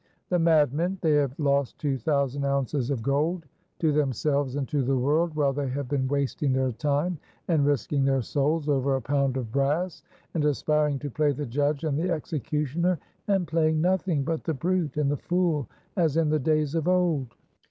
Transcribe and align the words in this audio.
The 0.29 0.39
madmen! 0.39 0.97
they 1.03 1.11
have 1.11 1.37
lost 1.37 1.77
two 1.77 1.99
thousand 1.99 2.43
ounces 2.43 2.89
of 2.89 3.03
gold 3.03 3.45
to 3.77 3.91
themselves 3.91 4.55
and 4.55 4.67
to 4.67 4.81
the 4.81 4.97
world, 4.97 5.35
while 5.35 5.53
they 5.53 5.69
have 5.69 5.87
been 5.87 6.07
wasting 6.07 6.53
their 6.53 6.71
time 6.71 7.19
and 7.47 7.67
risking 7.67 8.03
their 8.03 8.23
souls 8.23 8.67
over 8.67 8.95
a 8.95 9.01
pound 9.03 9.37
of 9.37 9.51
brass, 9.51 10.01
and 10.33 10.43
aspiring 10.43 10.97
to 10.97 11.11
play 11.11 11.33
the 11.33 11.45
judge 11.45 11.83
and 11.83 11.99
the 11.99 12.09
executioner, 12.09 12.97
and 13.27 13.45
playing 13.47 13.79
nothing 13.79 14.23
but 14.23 14.43
the 14.43 14.55
brute 14.55 14.97
and 14.97 15.11
the 15.11 15.17
fool 15.17 15.67
as 15.95 16.17
in 16.17 16.29
the 16.29 16.39
days 16.39 16.73
of 16.73 16.87
old." 16.87 17.35